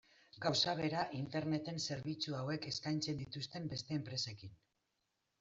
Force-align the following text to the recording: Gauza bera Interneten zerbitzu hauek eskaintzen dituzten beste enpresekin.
Gauza 0.43 0.71
bera 0.77 1.03
Interneten 1.17 1.77
zerbitzu 1.83 2.33
hauek 2.39 2.67
eskaintzen 2.73 3.21
dituzten 3.21 3.71
beste 3.75 3.97
enpresekin. 4.01 4.59